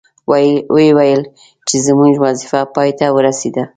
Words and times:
وې 0.71 0.87
ویل 0.97 1.21
چې 1.67 1.75
زموږ 1.87 2.13
وظیفه 2.25 2.61
پای 2.75 2.89
ته 2.99 3.05
ورسیده. 3.15 3.63